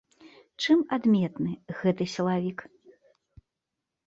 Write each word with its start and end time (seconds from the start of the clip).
Чым 0.65 0.79
адметны 0.97 1.53
гэты 1.83 2.03
сілавік? 2.15 2.59